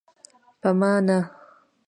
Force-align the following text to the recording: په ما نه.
په 0.61 0.69
ما 0.79 0.91
نه. 1.07 1.17